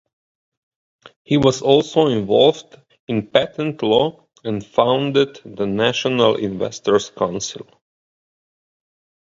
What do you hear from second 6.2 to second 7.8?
Inventors Council.